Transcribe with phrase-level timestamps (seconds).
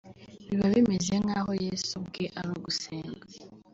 [0.47, 3.25] biba bimeze nk'aho yesu ubwe ari gusenga